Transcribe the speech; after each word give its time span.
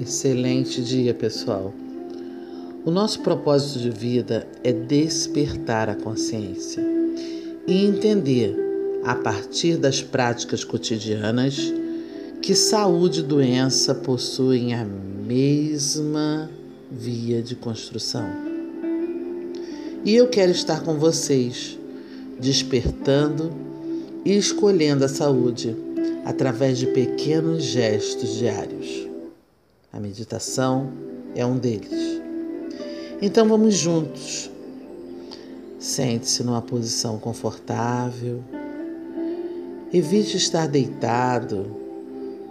Excelente 0.00 0.82
dia, 0.82 1.12
pessoal. 1.12 1.74
O 2.86 2.90
nosso 2.90 3.20
propósito 3.20 3.80
de 3.80 3.90
vida 3.90 4.48
é 4.64 4.72
despertar 4.72 5.90
a 5.90 5.94
consciência 5.94 6.82
e 7.66 7.84
entender, 7.84 8.56
a 9.04 9.14
partir 9.14 9.76
das 9.76 10.00
práticas 10.00 10.64
cotidianas, 10.64 11.70
que 12.40 12.54
saúde 12.54 13.20
e 13.20 13.24
doença 13.24 13.94
possuem 13.94 14.72
a 14.72 14.86
mesma 14.86 16.50
via 16.90 17.42
de 17.42 17.54
construção. 17.54 18.26
E 20.02 20.16
eu 20.16 20.28
quero 20.28 20.50
estar 20.50 20.82
com 20.82 20.98
vocês, 20.98 21.78
despertando 22.40 23.52
e 24.24 24.34
escolhendo 24.34 25.04
a 25.04 25.08
saúde 25.08 25.76
através 26.24 26.78
de 26.78 26.86
pequenos 26.86 27.64
gestos 27.64 28.38
diários. 28.38 29.09
A 29.92 29.98
meditação 29.98 30.92
é 31.34 31.44
um 31.44 31.58
deles. 31.58 32.20
Então 33.20 33.48
vamos 33.48 33.74
juntos. 33.74 34.50
Sente-se 35.78 36.44
numa 36.44 36.62
posição 36.62 37.18
confortável. 37.18 38.42
Evite 39.92 40.36
estar 40.36 40.68
deitado, 40.68 41.76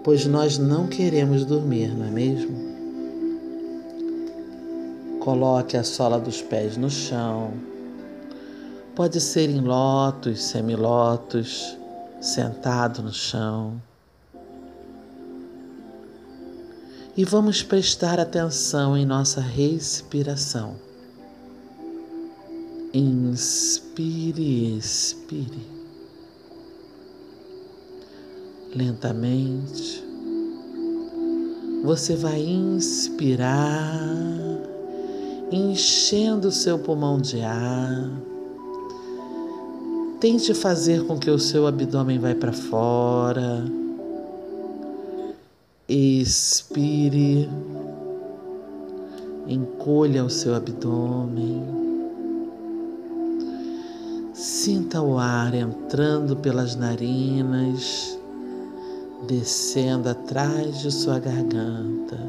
pois 0.04 0.26
nós 0.26 0.58
não 0.58 0.88
queremos 0.88 1.46
dormir, 1.46 1.96
não 1.96 2.08
é 2.08 2.12
mesmo? 2.12 2.70
Coloque 5.22 5.78
a 5.78 5.84
sola 5.84 6.20
dos 6.20 6.42
pés 6.42 6.76
no 6.76 6.90
chão. 6.90 7.54
Pode 8.96 9.22
ser 9.22 9.50
em 9.50 9.62
lótus, 9.62 10.44
semilótus, 10.44 11.78
sentado 12.20 13.02
no 13.02 13.14
chão. 13.14 13.82
E 17.16 17.26
vamos 17.26 17.62
prestar 17.64 18.20
atenção 18.20 18.96
em 18.96 19.06
nossa 19.06 19.42
respiração. 19.42 20.76
Inspire, 22.94 24.78
expire. 24.78 25.80
Lentamente, 28.76 30.04
você 31.84 32.16
vai 32.16 32.42
inspirar, 32.42 34.00
enchendo 35.52 36.50
o 36.50 36.52
seu 36.52 36.78
pulmão 36.80 37.20
de 37.20 37.42
ar 37.42 38.30
Tente 40.20 40.54
fazer 40.54 41.06
com 41.06 41.18
que 41.18 41.32
o 41.32 41.40
seu 41.40 41.66
abdômen 41.66 42.20
vá 42.20 42.36
para 42.36 42.52
fora. 42.52 43.64
Expire. 45.92 47.50
Encolha 49.48 50.24
o 50.24 50.30
seu 50.30 50.54
abdômen. 50.54 51.64
Sinta 54.36 55.02
o 55.02 55.18
ar 55.18 55.56
entrando 55.56 56.36
pelas 56.36 56.76
narinas, 56.76 58.16
descendo 59.28 60.10
atrás 60.10 60.80
de 60.82 60.92
sua 60.92 61.18
garganta, 61.18 62.20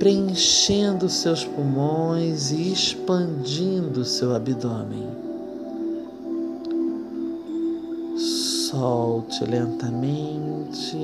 preenchendo 0.00 1.08
seus 1.08 1.44
pulmões 1.44 2.50
e 2.50 2.72
expandindo 2.72 4.04
seu 4.04 4.34
abdômen. 4.34 5.06
Solte 8.16 9.44
lentamente, 9.44 10.98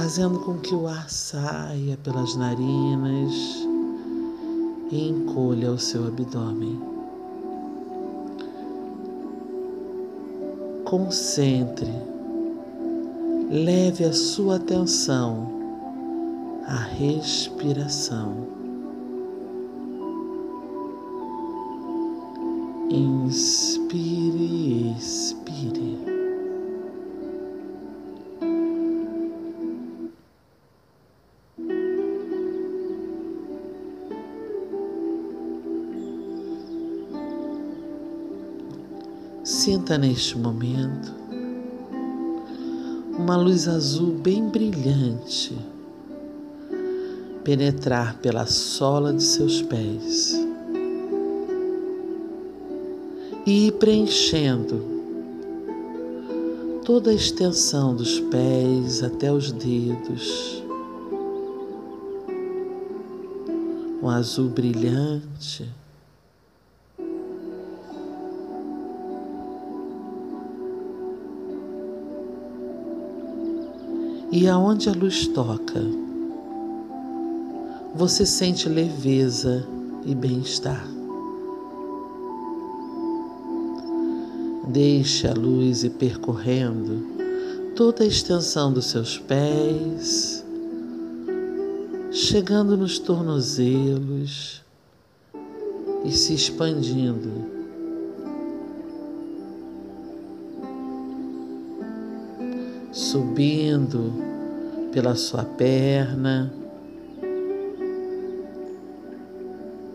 fazendo 0.00 0.38
com 0.38 0.56
que 0.58 0.72
o 0.72 0.86
ar 0.86 1.10
saia 1.10 1.98
pelas 2.04 2.36
narinas 2.36 3.34
e 4.92 5.08
encolha 5.08 5.72
o 5.72 5.78
seu 5.78 6.06
abdômen. 6.06 6.80
Concentre, 10.84 11.92
leve 13.50 14.04
a 14.04 14.12
sua 14.12 14.54
atenção 14.54 15.48
à 16.64 16.76
respiração. 16.76 18.46
Inspire, 22.88 24.94
expire. 24.96 26.07
Sinta 39.58 39.98
neste 39.98 40.38
momento 40.38 41.12
uma 43.18 43.36
luz 43.36 43.66
azul 43.66 44.12
bem 44.12 44.48
brilhante 44.48 45.58
penetrar 47.42 48.18
pela 48.18 48.46
sola 48.46 49.12
de 49.12 49.20
seus 49.20 49.60
pés 49.60 50.40
e 53.44 53.66
ir 53.66 53.72
preenchendo 53.72 54.80
toda 56.84 57.10
a 57.10 57.14
extensão 57.14 57.96
dos 57.96 58.20
pés 58.20 59.02
até 59.02 59.32
os 59.32 59.50
dedos. 59.50 60.62
Um 64.00 64.08
azul 64.08 64.50
brilhante. 64.50 65.68
E 74.30 74.46
aonde 74.46 74.90
a 74.90 74.92
luz 74.92 75.26
toca, 75.26 75.82
você 77.94 78.26
sente 78.26 78.68
leveza 78.68 79.66
e 80.04 80.14
bem-estar. 80.14 80.86
Deixe 84.68 85.26
a 85.26 85.32
luz 85.32 85.82
ir 85.82 85.90
percorrendo 85.90 87.02
toda 87.74 88.04
a 88.04 88.06
extensão 88.06 88.70
dos 88.70 88.86
seus 88.90 89.16
pés, 89.16 90.44
chegando 92.12 92.76
nos 92.76 92.98
tornozelos 92.98 94.62
e 96.04 96.12
se 96.12 96.34
expandindo. 96.34 97.57
Subindo 102.98 104.12
pela 104.90 105.14
sua 105.14 105.44
perna, 105.44 106.52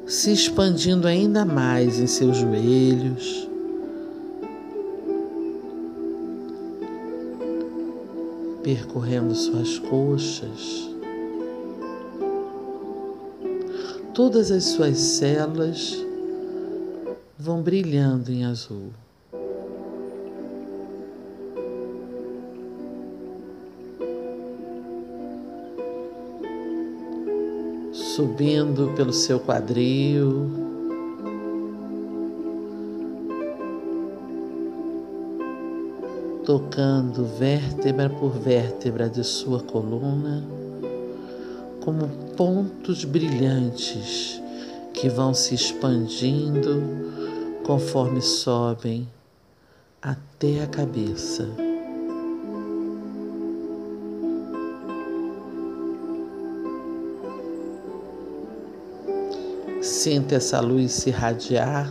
se 0.07 0.31
expandindo 0.31 1.05
ainda 1.05 1.43
mais 1.43 1.99
em 1.99 2.07
seus 2.07 2.37
joelhos 2.37 3.49
percorrendo 8.63 9.35
suas 9.35 9.79
coxas, 9.79 10.89
todas 14.13 14.49
as 14.49 14.63
suas 14.63 14.97
células 14.97 15.93
vão 17.37 17.61
brilhando 17.61 18.31
em 18.31 18.45
azul. 18.45 19.02
Subindo 28.15 28.93
pelo 28.95 29.11
seu 29.11 29.39
quadril, 29.39 30.47
tocando 36.45 37.25
vértebra 37.25 38.11
por 38.11 38.33
vértebra 38.33 39.09
de 39.09 39.23
sua 39.23 39.63
coluna, 39.63 40.43
como 41.83 42.07
pontos 42.37 43.03
brilhantes 43.03 44.39
que 44.93 45.09
vão 45.09 45.33
se 45.33 45.55
expandindo 45.55 46.83
conforme 47.63 48.21
sobem 48.21 49.09
até 49.99 50.61
a 50.61 50.67
cabeça. 50.67 51.62
Sinta 60.03 60.35
essa 60.35 60.59
luz 60.59 60.91
se 60.91 61.11
irradiar 61.11 61.89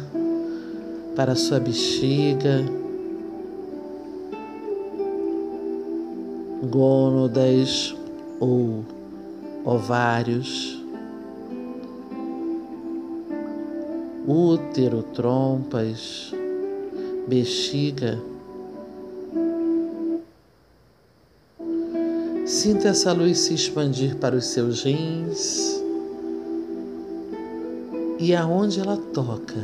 para 1.17 1.35
sua 1.35 1.59
bexiga. 1.59 2.63
Gônadas 6.71 7.97
ou 8.39 8.85
ovários, 9.65 10.79
útero, 14.29 15.03
trompas, 15.15 16.35
bexiga. 17.27 18.23
Sinta 22.45 22.89
essa 22.89 23.11
luz 23.15 23.39
se 23.39 23.55
expandir 23.55 24.17
para 24.17 24.37
os 24.37 24.45
seus 24.49 24.83
rins 24.83 25.82
e 28.23 28.37
aonde 28.37 28.79
ela 28.79 28.97
toca, 28.97 29.59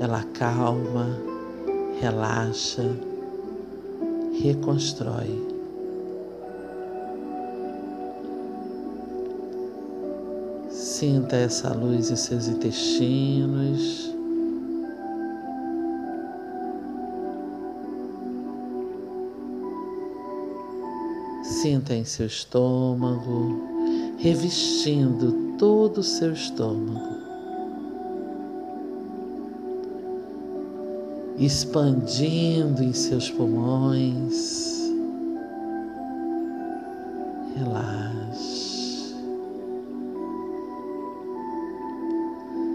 ela 0.00 0.24
calma, 0.34 1.16
relaxa, 2.00 2.82
reconstrói. 4.42 5.40
Sinta 10.68 11.36
essa 11.36 11.72
luz 11.72 12.10
em 12.10 12.16
seus 12.16 12.48
intestinos. 12.48 14.12
Sinta 21.44 21.94
em 21.94 22.04
seu 22.04 22.26
estômago, 22.26 23.73
revestindo 24.24 25.54
todo 25.58 25.98
o 25.98 26.02
seu 26.02 26.32
estômago. 26.32 26.98
Expandindo 31.38 32.82
em 32.82 32.94
seus 32.94 33.28
pulmões. 33.28 34.90
Relaxe. 37.54 39.14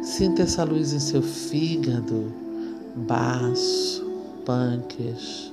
Sinta 0.03 0.43
essa 0.43 0.63
luz 0.63 0.93
em 0.93 0.99
seu 0.99 1.23
fígado, 1.23 2.31
baço, 3.07 4.05
pâncreas 4.45 5.51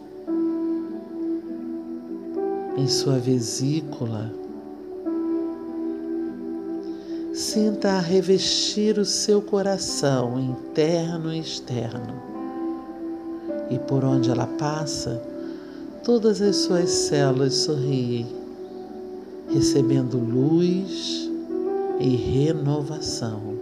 em 2.76 2.86
sua 2.86 3.18
vesícula. 3.18 4.45
Sinta 7.36 8.00
revestir 8.00 8.98
o 8.98 9.04
seu 9.04 9.42
coração 9.42 10.40
interno 10.40 11.30
e 11.34 11.38
externo. 11.38 12.14
E 13.68 13.78
por 13.78 14.06
onde 14.06 14.30
ela 14.30 14.46
passa, 14.46 15.22
todas 16.02 16.40
as 16.40 16.56
suas 16.56 16.88
células 16.88 17.52
sorriem, 17.52 18.26
recebendo 19.52 20.16
luz 20.16 21.30
e 22.00 22.16
renovação. 22.16 23.58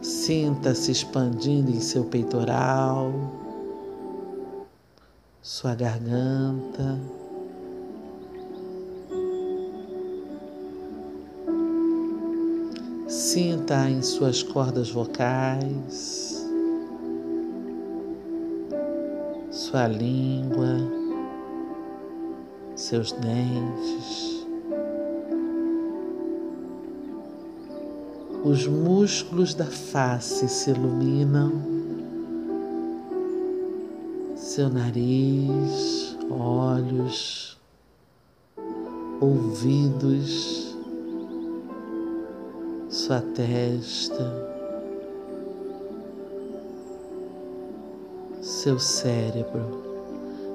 Sinta-se 0.00 0.92
expandindo 0.92 1.72
em 1.72 1.80
seu 1.80 2.04
peitoral, 2.04 3.12
sua 5.42 5.74
garganta. 5.74 7.19
Sinta 13.70 13.88
em 13.88 14.02
suas 14.02 14.42
cordas 14.42 14.90
vocais, 14.90 16.44
sua 19.48 19.86
língua, 19.86 20.76
seus 22.74 23.12
dentes, 23.12 24.44
os 28.42 28.66
músculos 28.66 29.54
da 29.54 29.66
face 29.66 30.48
se 30.48 30.70
iluminam. 30.70 31.52
Seu 34.34 34.68
nariz, 34.68 36.18
olhos, 36.28 37.56
ouvidos, 39.20 40.59
sua 43.10 43.22
testa, 43.34 44.24
seu 48.40 48.78
cérebro 48.78 49.82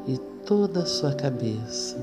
e 0.08 0.18
toda 0.46 0.84
a 0.84 0.86
sua 0.86 1.14
cabeça. 1.14 1.98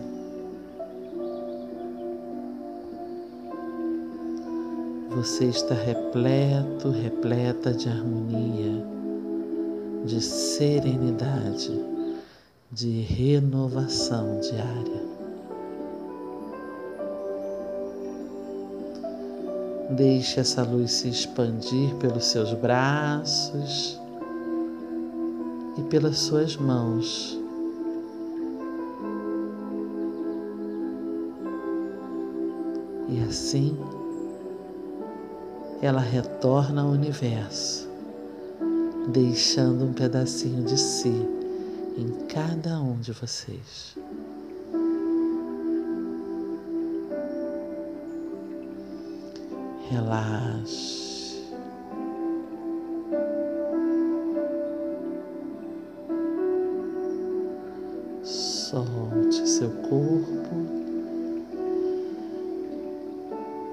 Você 5.16 5.46
está 5.46 5.74
repleto, 5.74 6.90
repleta 6.90 7.72
de 7.72 7.88
harmonia 7.88 8.84
de 10.04 10.20
serenidade, 10.20 11.80
de 12.70 13.00
renovação 13.00 14.38
diária. 14.40 15.11
Deixe 19.96 20.40
essa 20.40 20.62
luz 20.62 20.90
se 20.90 21.08
expandir 21.08 21.94
pelos 21.96 22.24
seus 22.24 22.54
braços 22.54 24.00
e 25.76 25.82
pelas 25.82 26.18
suas 26.18 26.56
mãos. 26.56 27.38
E 33.08 33.20
assim 33.28 33.76
ela 35.82 36.00
retorna 36.00 36.82
ao 36.82 36.88
universo 36.88 37.90
deixando 39.08 39.84
um 39.84 39.92
pedacinho 39.92 40.64
de 40.64 40.78
si 40.78 41.28
em 41.96 42.26
cada 42.28 42.80
um 42.80 42.98
de 42.98 43.12
vocês. 43.12 43.96
Relaxe. 49.92 51.44
Solte 58.22 59.46
seu 59.46 59.68
corpo 59.68 60.56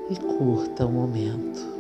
e 0.09 0.15
curta 0.19 0.85
o 0.87 0.91
momento. 0.91 1.78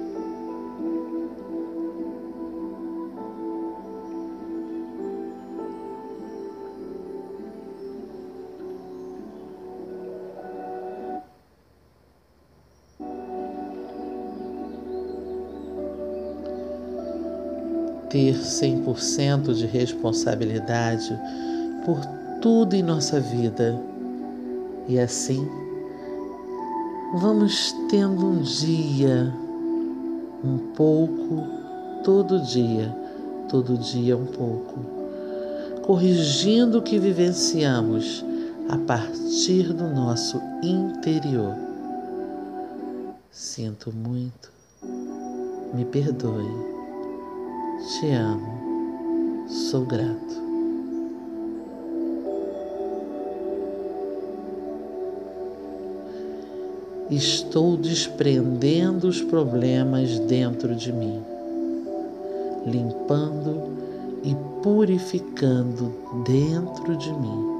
Ter 18.09 18.35
100% 18.35 19.53
de 19.53 19.65
responsabilidade 19.65 21.17
por 21.85 21.99
tudo 22.41 22.75
em 22.75 22.83
nossa 22.83 23.19
vida. 23.19 23.79
E 24.87 24.99
assim, 24.99 25.47
vamos 27.13 27.73
tendo 27.89 28.25
um 28.25 28.41
dia, 28.41 29.31
um 30.43 30.57
pouco, 30.75 31.47
todo 32.03 32.39
dia, 32.41 32.95
todo 33.47 33.77
dia 33.77 34.17
um 34.17 34.25
pouco, 34.25 34.79
corrigindo 35.83 36.79
o 36.79 36.81
que 36.81 36.97
vivenciamos 36.97 38.25
a 38.67 38.77
partir 38.77 39.73
do 39.73 39.87
nosso 39.87 40.41
interior. 40.63 41.55
Sinto 43.31 43.93
muito, 43.93 44.51
me 45.73 45.85
perdoe 45.85 46.78
te 47.87 48.11
amo, 48.11 49.47
sou 49.47 49.85
grato. 49.85 50.49
Estou 57.09 57.77
desprendendo 57.77 59.07
os 59.07 59.21
problemas 59.21 60.19
dentro 60.19 60.75
de 60.75 60.91
mim, 60.91 61.23
limpando 62.67 63.69
e 64.23 64.35
purificando 64.61 65.93
dentro 66.25 66.95
de 66.97 67.11
mim. 67.13 67.59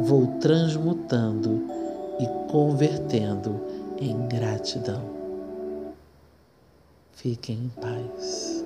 Vou 0.00 0.26
transmutando 0.40 1.62
e 2.18 2.26
convertendo 2.50 3.60
em 3.98 4.26
gratidão. 4.26 5.21
Fiquem 7.22 7.66
em 7.66 7.70
paz. 7.70 8.61